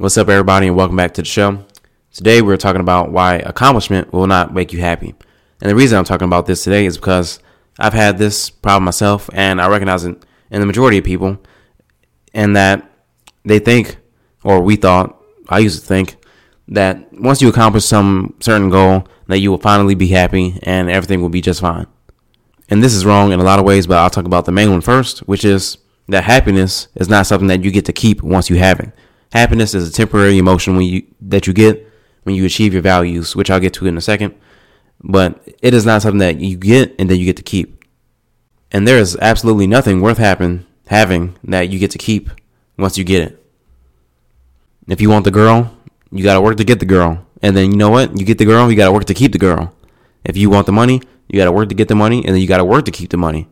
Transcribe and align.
What's 0.00 0.16
up, 0.16 0.28
everybody, 0.28 0.68
and 0.68 0.76
welcome 0.76 0.94
back 0.94 1.14
to 1.14 1.22
the 1.22 1.26
show. 1.26 1.64
Today, 2.12 2.40
we're 2.40 2.56
talking 2.56 2.80
about 2.80 3.10
why 3.10 3.38
accomplishment 3.38 4.12
will 4.12 4.28
not 4.28 4.54
make 4.54 4.72
you 4.72 4.78
happy. 4.78 5.12
And 5.60 5.68
the 5.68 5.74
reason 5.74 5.98
I'm 5.98 6.04
talking 6.04 6.26
about 6.26 6.46
this 6.46 6.62
today 6.62 6.86
is 6.86 6.96
because 6.96 7.40
I've 7.80 7.94
had 7.94 8.16
this 8.16 8.48
problem 8.48 8.84
myself, 8.84 9.28
and 9.32 9.60
I 9.60 9.66
recognize 9.66 10.04
it 10.04 10.24
in 10.52 10.60
the 10.60 10.66
majority 10.66 10.98
of 10.98 11.04
people, 11.04 11.38
and 12.32 12.54
that 12.54 12.88
they 13.44 13.58
think, 13.58 13.96
or 14.44 14.60
we 14.62 14.76
thought, 14.76 15.20
I 15.48 15.58
used 15.58 15.80
to 15.80 15.84
think, 15.84 16.14
that 16.68 17.12
once 17.12 17.42
you 17.42 17.48
accomplish 17.48 17.84
some 17.84 18.36
certain 18.38 18.70
goal, 18.70 19.04
that 19.26 19.40
you 19.40 19.50
will 19.50 19.58
finally 19.58 19.96
be 19.96 20.06
happy 20.06 20.60
and 20.62 20.88
everything 20.88 21.22
will 21.22 21.28
be 21.28 21.40
just 21.40 21.60
fine. 21.60 21.88
And 22.68 22.84
this 22.84 22.94
is 22.94 23.04
wrong 23.04 23.32
in 23.32 23.40
a 23.40 23.44
lot 23.44 23.58
of 23.58 23.64
ways, 23.64 23.88
but 23.88 23.98
I'll 23.98 24.10
talk 24.10 24.26
about 24.26 24.44
the 24.44 24.52
main 24.52 24.70
one 24.70 24.80
first, 24.80 25.26
which 25.26 25.44
is 25.44 25.76
that 26.06 26.22
happiness 26.22 26.86
is 26.94 27.08
not 27.08 27.26
something 27.26 27.48
that 27.48 27.64
you 27.64 27.72
get 27.72 27.86
to 27.86 27.92
keep 27.92 28.22
once 28.22 28.48
you 28.48 28.58
have 28.58 28.78
it. 28.78 28.92
Happiness 29.32 29.74
is 29.74 29.88
a 29.88 29.92
temporary 29.92 30.38
emotion 30.38 30.76
when 30.76 30.86
you 30.86 31.06
that 31.20 31.46
you 31.46 31.52
get 31.52 31.86
when 32.22 32.34
you 32.34 32.44
achieve 32.44 32.72
your 32.72 32.82
values, 32.82 33.36
which 33.36 33.50
I'll 33.50 33.60
get 33.60 33.74
to 33.74 33.86
in 33.86 33.96
a 33.96 34.02
second. 34.02 34.34
But 35.02 35.42
it 35.62 35.74
is 35.74 35.86
not 35.86 36.02
something 36.02 36.18
that 36.18 36.40
you 36.40 36.56
get 36.56 36.94
and 36.98 37.08
that 37.10 37.16
you 37.16 37.24
get 37.24 37.36
to 37.36 37.42
keep. 37.42 37.84
And 38.70 38.86
there 38.86 38.98
is 38.98 39.16
absolutely 39.20 39.66
nothing 39.66 40.00
worth 40.00 40.18
happen, 40.18 40.66
having 40.88 41.36
that 41.44 41.70
you 41.70 41.78
get 41.78 41.90
to 41.92 41.98
keep 41.98 42.30
once 42.76 42.98
you 42.98 43.04
get 43.04 43.22
it. 43.22 43.44
If 44.88 45.00
you 45.00 45.10
want 45.10 45.24
the 45.24 45.30
girl, 45.30 45.76
you 46.10 46.24
got 46.24 46.34
to 46.34 46.40
work 46.40 46.56
to 46.56 46.64
get 46.64 46.80
the 46.80 46.86
girl. 46.86 47.26
And 47.42 47.56
then 47.56 47.70
you 47.70 47.76
know 47.76 47.90
what? 47.90 48.18
You 48.18 48.24
get 48.24 48.38
the 48.38 48.44
girl, 48.44 48.70
you 48.70 48.76
got 48.76 48.86
to 48.86 48.92
work 48.92 49.04
to 49.06 49.14
keep 49.14 49.32
the 49.32 49.38
girl. 49.38 49.74
If 50.24 50.36
you 50.36 50.50
want 50.50 50.66
the 50.66 50.72
money, 50.72 51.02
you 51.28 51.38
got 51.38 51.44
to 51.44 51.52
work 51.52 51.68
to 51.68 51.74
get 51.74 51.88
the 51.88 51.94
money, 51.94 52.18
and 52.24 52.34
then 52.34 52.40
you 52.40 52.48
got 52.48 52.58
to 52.58 52.64
work 52.64 52.84
to 52.86 52.90
keep 52.90 53.10
the 53.10 53.16
money. 53.16 53.48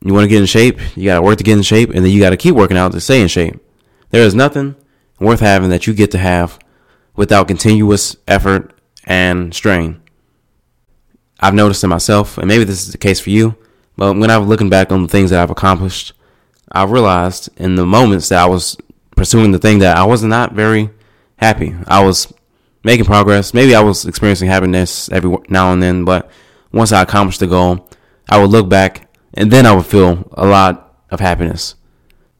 You 0.00 0.12
want 0.12 0.24
to 0.24 0.28
get 0.28 0.40
in 0.40 0.46
shape, 0.46 0.78
you 0.96 1.04
got 1.04 1.16
to 1.16 1.22
work 1.22 1.38
to 1.38 1.44
get 1.44 1.56
in 1.56 1.62
shape, 1.62 1.90
and 1.90 2.04
then 2.04 2.12
you 2.12 2.20
got 2.20 2.30
to 2.30 2.36
keep 2.36 2.54
working 2.54 2.76
out 2.76 2.92
to 2.92 3.00
stay 3.00 3.20
in 3.20 3.28
shape. 3.28 3.60
There 4.10 4.22
is 4.22 4.34
nothing 4.34 4.76
worth 5.24 5.40
having 5.40 5.70
that 5.70 5.86
you 5.86 5.94
get 5.94 6.10
to 6.12 6.18
have 6.18 6.58
without 7.16 7.48
continuous 7.48 8.16
effort 8.28 8.78
and 9.04 9.54
strain. 9.54 10.00
I've 11.40 11.54
noticed 11.54 11.84
in 11.84 11.90
myself, 11.90 12.38
and 12.38 12.48
maybe 12.48 12.64
this 12.64 12.82
is 12.82 12.92
the 12.92 12.98
case 12.98 13.20
for 13.20 13.30
you, 13.30 13.56
but 13.96 14.14
when 14.14 14.30
I'm 14.30 14.44
looking 14.48 14.70
back 14.70 14.92
on 14.92 15.02
the 15.02 15.08
things 15.08 15.30
that 15.30 15.40
I've 15.40 15.50
accomplished, 15.50 16.12
I 16.70 16.84
realized 16.84 17.48
in 17.56 17.76
the 17.76 17.86
moments 17.86 18.28
that 18.28 18.42
I 18.42 18.46
was 18.46 18.76
pursuing 19.16 19.52
the 19.52 19.58
thing 19.58 19.80
that 19.80 19.96
I 19.96 20.04
was 20.04 20.22
not 20.22 20.52
very 20.52 20.90
happy. 21.36 21.74
I 21.86 22.04
was 22.04 22.32
making 22.82 23.04
progress. 23.04 23.54
Maybe 23.54 23.74
I 23.74 23.80
was 23.80 24.04
experiencing 24.04 24.48
happiness 24.48 25.08
every 25.10 25.36
now 25.48 25.72
and 25.72 25.82
then, 25.82 26.04
but 26.04 26.30
once 26.72 26.92
I 26.92 27.02
accomplished 27.02 27.40
the 27.40 27.46
goal, 27.46 27.88
I 28.28 28.40
would 28.40 28.50
look 28.50 28.68
back 28.68 29.08
and 29.34 29.50
then 29.50 29.66
I 29.66 29.74
would 29.74 29.86
feel 29.86 30.28
a 30.32 30.46
lot 30.46 30.96
of 31.10 31.20
happiness 31.20 31.74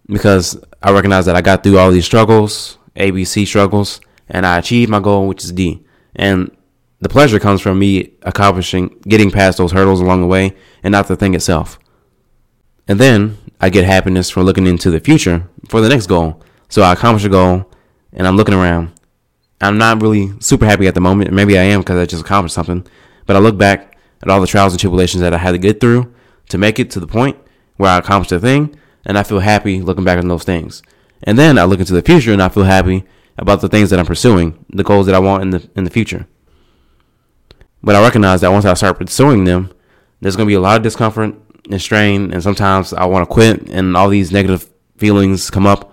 because 0.07 0.61
I 0.83 0.93
recognize 0.93 1.27
that 1.27 1.37
I 1.37 1.41
got 1.41 1.63
through 1.63 1.79
all 1.79 1.91
these 1.91 2.05
struggles, 2.05 2.79
ABC 2.97 3.47
struggles, 3.47 4.01
and 4.29 4.47
I 4.47 4.59
achieved 4.59 4.91
my 4.91 5.01
goal, 5.01 5.29
which 5.29 5.45
is 5.45 5.53
D. 5.53 5.85
And 6.15 6.55
the 7.01 7.09
pleasure 7.09 7.39
comes 7.39 7.61
from 7.61 7.79
me 7.79 8.13
accomplishing, 8.23 8.89
getting 9.03 9.31
past 9.31 9.59
those 9.59 9.73
hurdles 9.73 10.01
along 10.01 10.21
the 10.21 10.27
way, 10.27 10.57
and 10.83 10.93
not 10.93 11.09
the 11.09 11.17
thing 11.17 11.35
itself. 11.35 11.79
And 12.87 12.99
then 12.99 13.39
I 13.61 13.71
get 13.71 13.85
happiness 13.85 14.31
for 14.31 14.43
looking 14.43 14.67
into 14.67 14.91
the 14.91 15.01
future 15.01 15.49
for 15.69 15.81
the 15.81 15.89
next 15.89 16.07
goal. 16.07 16.43
So 16.69 16.83
I 16.83 16.93
accomplish 16.93 17.25
a 17.25 17.29
goal, 17.29 17.71
and 18.13 18.27
I'm 18.27 18.37
looking 18.37 18.55
around. 18.55 18.93
I'm 19.61 19.79
not 19.79 20.03
really 20.03 20.33
super 20.41 20.67
happy 20.67 20.87
at 20.87 20.95
the 20.95 21.01
moment. 21.01 21.33
Maybe 21.33 21.59
I 21.59 21.63
am 21.63 21.81
because 21.81 21.97
I 21.97 22.07
just 22.07 22.23
accomplished 22.23 22.55
something. 22.55 22.87
But 23.27 23.37
I 23.37 23.39
look 23.39 23.57
back 23.57 23.97
at 24.23 24.29
all 24.29 24.41
the 24.41 24.47
trials 24.47 24.73
and 24.73 24.81
tribulations 24.81 25.23
that 25.23 25.33
I 25.33 25.39
had 25.39 25.53
to 25.53 25.59
get 25.59 25.81
through 25.81 26.13
to 26.51 26.59
make 26.59 26.79
it 26.79 26.91
to 26.93 27.01
the 27.01 27.07
point 27.07 27.39
where 27.77 27.91
I 27.91 27.99
accomplished 27.99 28.33
a 28.33 28.41
thing, 28.41 28.77
and 29.05 29.19
I 29.19 29.23
feel 29.23 29.41
happy 29.41 29.81
looking 29.81 30.05
back 30.05 30.19
on 30.19 30.29
those 30.29 30.45
things. 30.45 30.83
And 31.23 31.39
then 31.39 31.59
I 31.59 31.65
look 31.65 31.81
into 31.81 31.95
the 31.95 32.03
future 32.03 32.33
and 32.33 32.43
I 32.43 32.49
feel 32.49 32.65
happy 32.65 33.05
about 33.39 33.61
the 33.61 33.69
things 33.69 33.91
that 33.91 33.99
I'm 33.99 34.07
pursuing, 34.07 34.65
the 34.71 34.85
goals 34.85 35.07
that 35.07 35.15
I 35.15 35.19
want 35.19 35.43
in 35.43 35.51
the 35.51 35.71
in 35.75 35.85
the 35.85 35.91
future. 35.91 36.27
But 37.83 37.97
I 37.97 38.03
recognize 38.03 38.41
that 38.41 38.53
once 38.53 38.65
I 38.65 38.75
start 38.75 38.99
pursuing 38.99 39.45
them, 39.45 39.71
there's 40.21 40.37
going 40.37 40.47
to 40.47 40.51
be 40.51 40.55
a 40.55 40.61
lot 40.61 40.77
of 40.77 40.83
discomfort 40.83 41.35
and 41.71 41.83
strain, 41.83 42.33
and 42.33 42.43
sometimes 42.43 42.93
I 42.93 43.05
want 43.05 43.29
to 43.29 43.33
quit, 43.33 43.69
and 43.69 43.97
all 43.97 44.09
these 44.09 44.33
negative 44.33 44.71
feelings 44.97 45.51
come 45.51 45.67
up. 45.67 45.93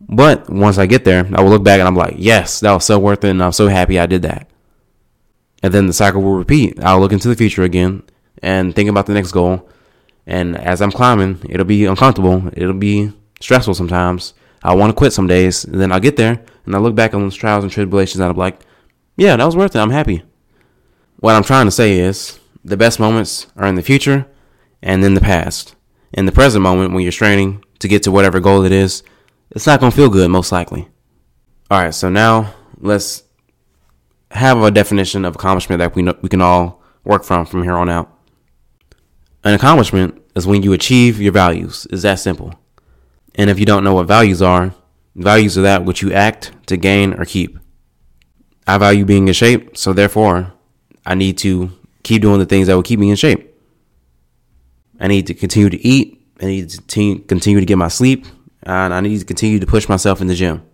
But 0.00 0.50
once 0.50 0.78
I 0.78 0.86
get 0.86 1.04
there, 1.04 1.28
I 1.34 1.42
will 1.42 1.50
look 1.50 1.64
back 1.64 1.78
and 1.78 1.88
I'm 1.88 1.96
like, 1.96 2.14
yes, 2.18 2.60
that 2.60 2.72
was 2.72 2.84
so 2.84 2.98
worth 2.98 3.24
it, 3.24 3.30
and 3.30 3.42
I'm 3.42 3.52
so 3.52 3.68
happy 3.68 3.98
I 3.98 4.06
did 4.06 4.22
that. 4.22 4.48
And 5.62 5.72
then 5.72 5.86
the 5.86 5.92
cycle 5.92 6.22
will 6.22 6.34
repeat. 6.34 6.78
I'll 6.82 7.00
look 7.00 7.12
into 7.12 7.28
the 7.28 7.34
future 7.34 7.62
again 7.62 8.02
and 8.42 8.74
think 8.74 8.90
about 8.90 9.06
the 9.06 9.14
next 9.14 9.32
goal. 9.32 9.68
And 10.26 10.56
as 10.56 10.82
I'm 10.82 10.90
climbing, 10.90 11.40
it'll 11.48 11.66
be 11.66 11.84
uncomfortable. 11.84 12.50
It'll 12.52 12.74
be 12.74 13.12
stressful 13.40 13.74
sometimes. 13.74 14.34
I 14.62 14.74
want 14.74 14.90
to 14.90 14.96
quit 14.96 15.12
some 15.12 15.26
days. 15.26 15.64
And 15.64 15.80
then 15.80 15.92
I'll 15.92 16.00
get 16.00 16.16
there 16.16 16.44
and 16.64 16.74
I 16.74 16.78
look 16.78 16.94
back 16.94 17.14
on 17.14 17.22
those 17.22 17.36
trials 17.36 17.62
and 17.62 17.72
tribulations 17.72 18.20
and 18.20 18.30
I'm 18.30 18.36
like, 18.36 18.60
yeah, 19.16 19.36
that 19.36 19.44
was 19.44 19.56
worth 19.56 19.76
it. 19.76 19.78
I'm 19.78 19.90
happy. 19.90 20.22
What 21.20 21.34
I'm 21.34 21.44
trying 21.44 21.66
to 21.66 21.70
say 21.70 21.98
is 21.98 22.38
the 22.64 22.76
best 22.76 22.98
moments 22.98 23.46
are 23.56 23.66
in 23.66 23.76
the 23.76 23.82
future 23.82 24.26
and 24.82 25.04
in 25.04 25.14
the 25.14 25.20
past. 25.20 25.74
In 26.12 26.26
the 26.26 26.32
present 26.32 26.62
moment, 26.62 26.92
when 26.92 27.02
you're 27.02 27.12
straining 27.12 27.64
to 27.78 27.88
get 27.88 28.02
to 28.02 28.10
whatever 28.10 28.40
goal 28.40 28.64
it 28.64 28.72
is, 28.72 29.02
it's 29.50 29.66
not 29.66 29.80
going 29.80 29.90
to 29.90 29.96
feel 29.96 30.10
good, 30.10 30.30
most 30.30 30.52
likely. 30.52 30.88
All 31.70 31.80
right, 31.80 31.94
so 31.94 32.08
now 32.08 32.54
let's 32.78 33.22
have 34.30 34.60
a 34.62 34.70
definition 34.70 35.24
of 35.24 35.34
accomplishment 35.36 35.78
that 35.78 35.94
we 35.94 36.02
know, 36.02 36.16
we 36.22 36.28
can 36.28 36.40
all 36.40 36.82
work 37.04 37.24
from 37.24 37.46
from 37.46 37.62
here 37.62 37.74
on 37.74 37.88
out. 37.88 38.15
An 39.46 39.54
accomplishment 39.54 40.20
is 40.34 40.44
when 40.44 40.64
you 40.64 40.72
achieve 40.72 41.20
your 41.20 41.30
values. 41.30 41.86
Is 41.90 42.02
that 42.02 42.18
simple? 42.18 42.58
And 43.36 43.48
if 43.48 43.60
you 43.60 43.64
don't 43.64 43.84
know 43.84 43.94
what 43.94 44.08
values 44.08 44.42
are, 44.42 44.74
values 45.14 45.56
are 45.56 45.62
that 45.62 45.84
which 45.84 46.02
you 46.02 46.12
act 46.12 46.50
to 46.66 46.76
gain 46.76 47.14
or 47.14 47.24
keep. 47.24 47.56
I 48.66 48.76
value 48.76 49.04
being 49.04 49.28
in 49.28 49.34
shape, 49.34 49.76
so 49.76 49.92
therefore, 49.92 50.52
I 51.06 51.14
need 51.14 51.38
to 51.38 51.70
keep 52.02 52.22
doing 52.22 52.40
the 52.40 52.44
things 52.44 52.66
that 52.66 52.74
will 52.74 52.82
keep 52.82 52.98
me 52.98 53.08
in 53.08 53.14
shape. 53.14 53.54
I 54.98 55.06
need 55.06 55.28
to 55.28 55.34
continue 55.34 55.70
to 55.70 55.80
eat. 55.80 56.26
I 56.42 56.46
need 56.46 56.68
to 56.68 57.18
continue 57.20 57.60
to 57.60 57.66
get 57.66 57.78
my 57.78 57.86
sleep. 57.86 58.26
And 58.64 58.92
I 58.92 58.98
need 58.98 59.20
to 59.20 59.24
continue 59.24 59.60
to 59.60 59.66
push 59.66 59.88
myself 59.88 60.20
in 60.20 60.26
the 60.26 60.34
gym. 60.34 60.68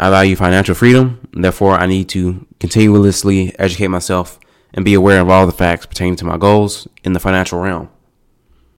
I 0.00 0.08
value 0.08 0.34
financial 0.34 0.74
freedom. 0.74 1.28
Therefore, 1.34 1.74
I 1.74 1.84
need 1.84 2.08
to 2.08 2.46
continuously 2.58 3.54
educate 3.58 3.88
myself 3.88 4.40
and 4.74 4.84
be 4.84 4.94
aware 4.94 5.20
of 5.20 5.28
all 5.28 5.46
the 5.46 5.52
facts 5.52 5.86
pertaining 5.86 6.16
to 6.16 6.24
my 6.24 6.36
goals 6.36 6.86
in 7.04 7.12
the 7.12 7.20
financial 7.20 7.60
realm. 7.60 7.88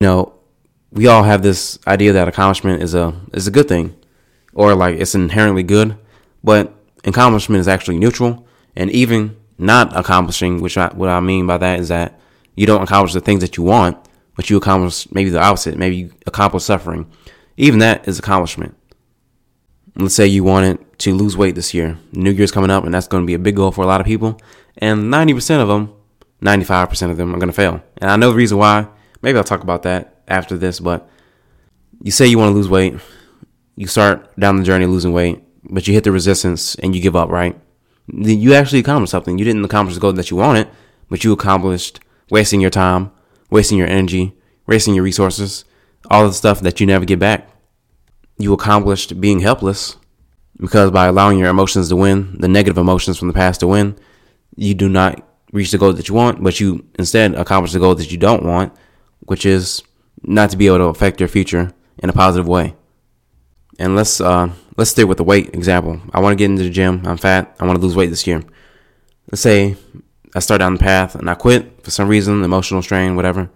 You 0.01 0.07
know, 0.07 0.35
we 0.93 1.07
all 1.07 1.23
have 1.23 1.43
this 1.43 1.79
idea 1.87 2.13
that 2.13 2.29
accomplishment 2.29 2.83
is 2.83 2.95
a 2.95 3.21
is 3.33 3.47
a 3.47 3.51
good 3.51 3.69
thing, 3.69 3.95
or 4.55 4.75
like 4.75 4.99
it's 4.99 5.15
inherently 5.15 5.63
good, 5.63 5.97
but 6.43 6.75
accomplishment 7.05 7.61
is 7.61 7.69
actually 7.69 7.99
neutral, 7.99 8.47
and 8.77 8.91
even 8.91 9.37
not 9.59 9.97
accomplishing, 9.97 10.61
which 10.61 10.79
I, 10.79 10.89
what 10.89 11.09
I 11.09 11.21
mean 11.21 11.47
by 11.47 11.59
that 11.59 11.81
is 11.81 11.89
that 11.89 12.19
you 12.55 12.67
don't 12.67 12.83
accomplish 12.83 13.13
the 13.13 13.21
things 13.21 13.41
that 13.41 13.57
you 13.57 13.63
want, 13.65 13.99
but 14.37 14.49
you 14.51 14.57
accomplish 14.57 15.11
maybe 15.13 15.31
the 15.31 15.43
opposite. 15.43 15.77
Maybe 15.77 15.97
you 15.97 16.13
accomplish 16.27 16.65
suffering. 16.65 17.11
Even 17.57 17.81
that 17.81 18.07
is 18.07 18.19
accomplishment. 18.19 18.77
Let's 19.97 20.15
say 20.15 20.29
you 20.29 20.45
wanted 20.45 20.99
to 21.01 21.15
lose 21.15 21.37
weight 21.37 21.57
this 21.57 21.75
year. 21.75 21.99
New 22.13 22.31
Year's 22.31 22.53
coming 22.53 22.71
up, 22.71 22.85
and 22.85 22.95
that's 22.95 23.09
going 23.09 23.25
to 23.25 23.27
be 23.27 23.35
a 23.35 23.39
big 23.39 23.57
goal 23.57 23.73
for 23.73 23.83
a 23.83 23.87
lot 23.87 24.01
of 24.01 24.07
people. 24.07 24.41
And 24.79 25.13
90% 25.13 25.61
of 25.61 25.69
them, 25.69 25.93
95% 26.43 27.11
of 27.11 27.17
them 27.17 27.35
are 27.35 27.39
going 27.39 27.49
to 27.49 27.55
fail. 27.55 27.83
And 27.99 28.11
I 28.11 28.17
know 28.17 28.31
the 28.31 28.37
reason 28.37 28.59
why. 28.59 28.87
Maybe 29.23 29.37
I'll 29.37 29.45
talk 29.45 29.63
about 29.63 29.83
that 29.83 30.23
after 30.29 30.57
this, 30.57 30.79
but 30.79 31.09
you 32.03 32.13
say 32.13 32.27
you 32.27 32.39
want 32.39 32.53
to 32.53 32.55
lose 32.55 32.69
weight. 32.69 32.95
You 33.75 33.87
start 33.89 34.35
down 34.39 34.57
the 34.57 34.65
journey 34.65 34.87
losing 34.87 35.13
weight, 35.13 35.43
but 35.65 35.89
you 35.89 35.95
hit 35.95 36.05
the 36.05 36.13
resistance 36.13 36.77
and 36.77 36.95
you 36.95 37.03
give 37.03 37.17
up, 37.17 37.29
right? 37.29 37.59
You 38.07 38.55
actually 38.55 38.79
accomplished 38.79 39.11
something. 39.11 39.39
You 39.39 39.45
didn't 39.45 39.65
accomplish 39.65 39.95
the 39.95 40.01
goal 40.01 40.13
that 40.13 40.31
you 40.31 40.37
wanted, 40.37 40.69
but 41.09 41.25
you 41.25 41.33
accomplished 41.33 42.01
wasting 42.31 42.61
your 42.61 42.71
time, 42.71 43.11
wasting 43.51 43.79
your 43.79 43.89
energy, 43.89 44.37
wasting 44.67 44.95
your 44.95 45.05
resources, 45.05 45.65
all 46.11 46.27
the 46.27 46.33
stuff 46.33 46.61
that 46.61 46.81
you 46.81 46.87
never 46.87 47.05
get 47.05 47.19
back. 47.19 47.49
You 48.39 48.53
accomplished 48.53 49.21
being 49.21 49.41
helpless 49.41 49.97
because 50.59 50.91
by 50.91 51.07
allowing 51.07 51.39
your 51.39 51.49
emotions 51.49 51.89
to 51.89 51.97
win, 51.97 52.37
the 52.39 52.49
negative 52.49 52.79
emotions 52.79 53.19
from 53.19 53.29
the 53.29 53.35
past 53.35 53.61
to 53.61 53.67
win, 53.67 53.99
you 54.59 54.75
do 54.75 54.89
not 54.89 55.25
reach 55.53 55.71
the 55.71 55.79
goal 55.79 55.93
that 55.93 56.09
you 56.09 56.15
want, 56.15 56.43
but 56.43 56.61
you 56.61 56.85
instead 56.99 57.35
accomplish 57.35 57.73
the 57.73 57.79
goal 57.79 57.95
that 57.95 58.11
you 58.11 58.19
don't 58.19 58.45
want, 58.45 58.73
which 59.21 59.47
is 59.47 59.83
not 60.23 60.51
to 60.51 60.57
be 60.57 60.67
able 60.67 60.79
to 60.79 60.85
affect 60.85 61.21
your 61.21 61.29
future 61.29 61.73
in 61.99 62.11
a 62.11 62.13
positive 62.13 62.49
way. 62.49 62.75
And 63.79 63.95
let's 63.95 64.21
uh, 64.21 64.51
let's 64.77 64.91
stay 64.91 65.05
with 65.05 65.19
the 65.19 65.25
weight 65.25 65.55
example. 65.55 66.01
I 66.13 66.21
want 66.21 66.33
to 66.33 66.37
get 66.37 66.51
into 66.51 66.65
the 66.65 66.71
gym. 66.71 67.03
I'm 67.07 67.17
fat. 67.17 67.55
I 67.61 67.67
want 67.67 67.79
to 67.79 67.87
lose 67.87 67.95
weight 67.95 68.11
this 68.11 68.27
year. 68.27 68.43
Let's 69.31 69.43
say 69.43 69.77
I 70.35 70.41
start 70.41 70.59
down 70.59 70.75
the 70.75 70.81
path 70.81 71.15
and 71.15 71.31
I 71.31 71.35
quit 71.35 71.85
for 71.85 71.91
some 71.91 72.09
reason, 72.09 72.43
emotional 72.43 72.83
strain, 72.83 73.15
whatever. 73.15 73.51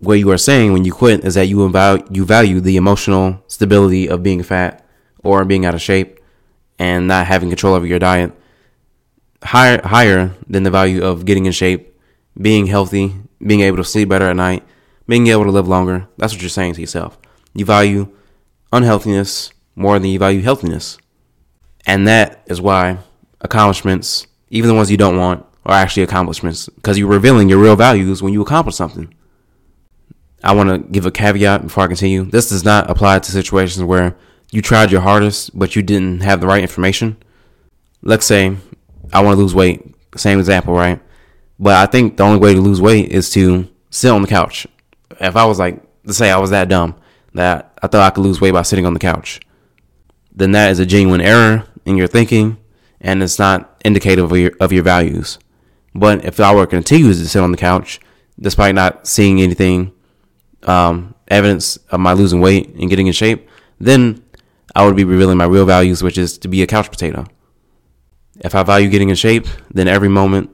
What 0.00 0.14
you 0.14 0.30
are 0.30 0.38
saying 0.38 0.72
when 0.72 0.84
you 0.84 0.92
quit 0.92 1.24
is 1.24 1.34
that 1.34 1.46
you 1.46 1.68
value 1.68 2.04
you 2.10 2.24
value 2.24 2.60
the 2.60 2.76
emotional 2.76 3.42
stability 3.46 4.08
of 4.08 4.22
being 4.24 4.42
fat 4.42 4.84
or 5.22 5.44
being 5.44 5.64
out 5.64 5.74
of 5.74 5.82
shape 5.82 6.18
and 6.78 7.06
not 7.06 7.26
having 7.26 7.48
control 7.48 7.74
over 7.74 7.86
your 7.86 7.98
diet 7.98 8.32
higher 9.42 9.80
higher 9.86 10.34
than 10.48 10.62
the 10.62 10.70
value 10.70 11.02
of 11.02 11.24
getting 11.24 11.46
in 11.46 11.52
shape, 11.52 11.94
being 12.40 12.66
healthy, 12.66 13.14
being 13.44 13.60
able 13.60 13.76
to 13.76 13.84
sleep 13.84 14.08
better 14.08 14.28
at 14.28 14.36
night, 14.36 14.64
being 15.06 15.26
able 15.28 15.44
to 15.44 15.50
live 15.50 15.68
longer. 15.68 16.08
That's 16.16 16.32
what 16.32 16.42
you're 16.42 16.48
saying 16.48 16.74
to 16.74 16.80
yourself. 16.80 17.18
You 17.54 17.64
value 17.64 18.12
unhealthiness 18.72 19.52
more 19.74 19.98
than 19.98 20.10
you 20.10 20.18
value 20.18 20.42
healthiness. 20.42 20.98
And 21.86 22.06
that 22.06 22.42
is 22.46 22.60
why 22.60 22.98
accomplishments, 23.40 24.26
even 24.50 24.68
the 24.68 24.74
ones 24.74 24.90
you 24.90 24.96
don't 24.96 25.16
want, 25.16 25.46
are 25.64 25.74
actually 25.74 26.02
accomplishments 26.02 26.68
because 26.68 26.98
you're 26.98 27.08
revealing 27.08 27.48
your 27.48 27.58
real 27.58 27.76
values 27.76 28.22
when 28.22 28.32
you 28.32 28.42
accomplish 28.42 28.74
something. 28.74 29.14
I 30.42 30.54
want 30.54 30.70
to 30.70 30.78
give 30.90 31.06
a 31.06 31.10
caveat 31.10 31.62
before 31.62 31.84
I 31.84 31.88
continue. 31.88 32.24
This 32.24 32.48
does 32.48 32.64
not 32.64 32.90
apply 32.90 33.18
to 33.18 33.32
situations 33.32 33.82
where 33.84 34.16
you 34.50 34.62
tried 34.62 34.90
your 34.90 35.00
hardest, 35.00 35.56
but 35.58 35.76
you 35.76 35.82
didn't 35.82 36.20
have 36.20 36.40
the 36.40 36.46
right 36.46 36.62
information. 36.62 37.16
Let's 38.02 38.26
say 38.26 38.56
I 39.12 39.22
want 39.22 39.36
to 39.36 39.40
lose 39.40 39.54
weight. 39.54 39.94
Same 40.16 40.38
example, 40.38 40.74
right? 40.74 41.00
But 41.58 41.74
I 41.74 41.86
think 41.86 42.16
the 42.16 42.22
only 42.22 42.38
way 42.38 42.54
to 42.54 42.60
lose 42.60 42.80
weight 42.80 43.10
is 43.10 43.30
to 43.30 43.68
sit 43.90 44.10
on 44.10 44.22
the 44.22 44.28
couch. 44.28 44.66
If 45.20 45.36
I 45.36 45.44
was 45.44 45.58
like, 45.58 45.82
say 46.06 46.30
I 46.30 46.38
was 46.38 46.50
that 46.50 46.68
dumb 46.68 46.96
that 47.34 47.78
I 47.82 47.86
thought 47.86 48.06
I 48.06 48.10
could 48.10 48.22
lose 48.22 48.40
weight 48.40 48.52
by 48.52 48.62
sitting 48.62 48.86
on 48.86 48.94
the 48.94 49.00
couch, 49.00 49.40
then 50.32 50.52
that 50.52 50.70
is 50.70 50.78
a 50.78 50.86
genuine 50.86 51.20
error 51.20 51.66
in 51.84 51.96
your 51.96 52.06
thinking 52.06 52.58
and 53.00 53.22
it's 53.22 53.38
not 53.38 53.80
indicative 53.84 54.30
of 54.30 54.38
your, 54.38 54.52
of 54.60 54.72
your 54.72 54.82
values. 54.82 55.38
But 55.94 56.24
if 56.24 56.40
I 56.40 56.54
were 56.54 56.66
to 56.66 56.70
continue 56.70 57.08
to 57.08 57.28
sit 57.28 57.42
on 57.42 57.50
the 57.50 57.56
couch, 57.56 58.00
despite 58.38 58.74
not 58.74 59.06
seeing 59.06 59.40
anything, 59.40 59.92
um, 60.64 61.14
evidence 61.28 61.76
of 61.90 62.00
my 62.00 62.12
losing 62.12 62.40
weight 62.40 62.68
and 62.74 62.90
getting 62.90 63.06
in 63.06 63.12
shape, 63.12 63.48
then 63.80 64.22
I 64.74 64.84
would 64.84 64.96
be 64.96 65.04
revealing 65.04 65.38
my 65.38 65.44
real 65.44 65.66
values, 65.66 66.02
which 66.02 66.18
is 66.18 66.38
to 66.38 66.48
be 66.48 66.62
a 66.62 66.66
couch 66.66 66.90
potato. 66.90 67.26
If 68.40 68.54
I 68.54 68.62
value 68.62 68.88
getting 68.88 69.08
in 69.08 69.16
shape, 69.16 69.46
then 69.72 69.88
every 69.88 70.08
moment, 70.08 70.50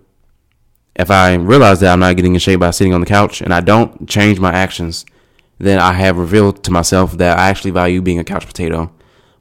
if 0.97 1.11
I 1.11 1.35
realize 1.35 1.81
that 1.81 1.93
I'm 1.93 2.01
not 2.01 2.17
getting 2.17 2.35
in 2.35 2.41
shape 2.41 2.61
by 2.61 2.71
sitting 2.71 2.95
on 2.95 3.01
the 3.01 3.07
couch 3.07 3.41
and 3.41 3.53
I 3.53 3.61
don't 3.61 4.09
change 4.09 4.41
my 4.41 4.53
actions, 4.53 5.05
then 5.59 5.79
I 5.79 5.93
have 5.93 6.19
revealed 6.19 6.65
to 6.65 6.71
myself 6.71 7.13
that 7.19 7.39
I 7.39 7.49
actually 7.49 7.73
value 7.73 8.01
being 8.01 8.19
a 8.19 8.25
couch 8.25 8.47
potato 8.47 8.93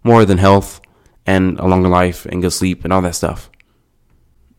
more 0.04 0.26
than 0.26 0.38
health 0.38 0.82
and 1.26 1.60
a 1.60 1.68
longer 1.68 1.90
life 1.90 2.26
and 2.26 2.42
good 2.42 2.52
sleep 2.52 2.84
and 2.84 2.92
all 2.92 3.02
that 3.02 3.16
stuff. 3.16 3.50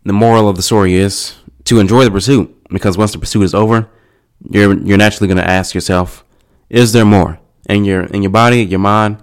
The 0.05 0.13
moral 0.13 0.49
of 0.49 0.57
the 0.57 0.63
story 0.63 0.95
is 0.95 1.35
to 1.65 1.79
enjoy 1.79 2.05
the 2.05 2.11
pursuit 2.11 2.55
because 2.71 2.99
once 2.99 3.13
the 3.13 3.19
pursuit 3.19 3.43
is 3.43 3.55
over, 3.55 3.89
you're 4.51 4.79
you're 4.79 4.99
naturally 4.99 5.29
going 5.29 5.43
to 5.43 5.51
ask 5.51 5.75
yourself, 5.75 6.25
is 6.69 6.93
there 6.93 7.05
more? 7.05 7.39
And 7.67 7.87
your 7.87 8.05
in 8.05 8.23
your 8.23 8.31
body, 8.31 8.63
your 8.63 8.81
mind 8.81 9.23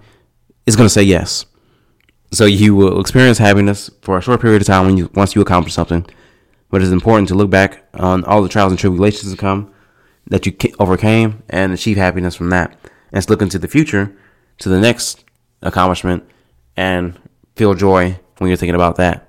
is 0.66 0.76
going 0.76 0.86
to 0.86 0.92
say 0.92 1.02
yes. 1.02 1.46
So 2.32 2.46
you 2.46 2.74
will 2.74 2.98
experience 2.98 3.36
happiness 3.36 3.90
for 4.00 4.16
a 4.16 4.22
short 4.22 4.40
period 4.40 4.62
of 4.62 4.66
time 4.66 4.86
when 4.86 4.96
you 4.96 5.10
once 5.14 5.34
you 5.34 5.42
accomplish 5.42 5.74
something. 5.74 6.06
But 6.70 6.80
it's 6.80 6.90
important 6.90 7.28
to 7.28 7.34
look 7.34 7.50
back 7.50 7.86
on 7.92 8.24
all 8.24 8.42
the 8.42 8.48
trials 8.48 8.72
and 8.72 8.78
tribulations 8.78 9.30
that 9.30 9.38
come 9.38 9.72
that 10.28 10.46
you 10.46 10.54
overcame 10.78 11.42
and 11.50 11.72
achieve 11.72 11.98
happiness 11.98 12.34
from 12.34 12.48
that. 12.50 12.74
And 13.12 13.22
to 13.22 13.30
look 13.30 13.42
into 13.42 13.58
the 13.58 13.68
future 13.68 14.16
to 14.58 14.68
the 14.70 14.80
next 14.80 15.24
accomplishment 15.60 16.24
and 16.76 17.18
feel 17.56 17.74
joy 17.74 18.18
when 18.38 18.48
you're 18.48 18.56
thinking 18.56 18.74
about 18.74 18.96
that. 18.96 19.28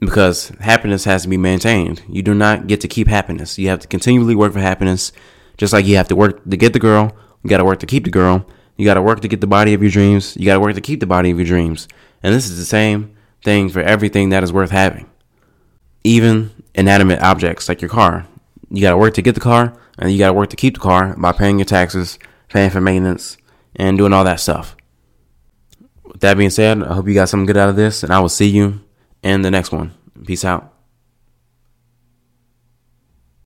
Because 0.00 0.48
happiness 0.60 1.04
has 1.04 1.22
to 1.22 1.28
be 1.28 1.36
maintained. 1.36 2.02
You 2.08 2.22
do 2.22 2.34
not 2.34 2.66
get 2.66 2.80
to 2.82 2.88
keep 2.88 3.08
happiness. 3.08 3.58
You 3.58 3.68
have 3.68 3.80
to 3.80 3.88
continually 3.88 4.34
work 4.34 4.54
for 4.54 4.60
happiness. 4.60 5.12
Just 5.58 5.72
like 5.72 5.84
you 5.84 5.96
have 5.96 6.08
to 6.08 6.16
work 6.16 6.48
to 6.48 6.56
get 6.56 6.72
the 6.72 6.78
girl, 6.78 7.14
you 7.42 7.50
got 7.50 7.58
to 7.58 7.64
work 7.64 7.80
to 7.80 7.86
keep 7.86 8.04
the 8.04 8.10
girl. 8.10 8.46
You 8.76 8.84
got 8.84 8.94
to 8.94 9.02
work 9.02 9.20
to 9.20 9.28
get 9.28 9.40
the 9.40 9.46
body 9.46 9.74
of 9.74 9.82
your 9.82 9.90
dreams. 9.90 10.36
You 10.36 10.46
got 10.46 10.54
to 10.54 10.60
work 10.60 10.74
to 10.74 10.80
keep 10.80 11.00
the 11.00 11.06
body 11.06 11.30
of 11.30 11.38
your 11.38 11.46
dreams. 11.46 11.88
And 12.22 12.34
this 12.34 12.48
is 12.48 12.58
the 12.58 12.64
same 12.64 13.16
thing 13.42 13.68
for 13.68 13.80
everything 13.80 14.30
that 14.30 14.42
is 14.42 14.52
worth 14.52 14.70
having. 14.70 15.08
Even 16.04 16.50
inanimate 16.74 17.20
objects 17.20 17.68
like 17.68 17.80
your 17.80 17.88
car. 17.88 18.26
You 18.70 18.82
got 18.82 18.90
to 18.90 18.98
work 18.98 19.14
to 19.14 19.22
get 19.22 19.34
the 19.34 19.40
car, 19.40 19.78
and 19.98 20.12
you 20.12 20.18
got 20.18 20.28
to 20.28 20.34
work 20.34 20.50
to 20.50 20.56
keep 20.56 20.74
the 20.74 20.80
car 20.80 21.14
by 21.16 21.32
paying 21.32 21.58
your 21.58 21.66
taxes, 21.66 22.18
paying 22.48 22.70
for 22.70 22.80
maintenance, 22.80 23.38
and 23.76 23.96
doing 23.96 24.12
all 24.12 24.24
that 24.24 24.40
stuff. 24.40 24.76
With 26.04 26.20
that 26.20 26.36
being 26.36 26.50
said, 26.50 26.82
I 26.82 26.94
hope 26.94 27.08
you 27.08 27.14
got 27.14 27.28
something 27.28 27.46
good 27.46 27.56
out 27.56 27.68
of 27.68 27.76
this, 27.76 28.02
and 28.02 28.12
I 28.12 28.20
will 28.20 28.28
see 28.28 28.48
you 28.48 28.80
in 29.22 29.42
the 29.42 29.50
next 29.50 29.72
one. 29.72 29.94
Peace 30.24 30.44
out. 30.44 30.75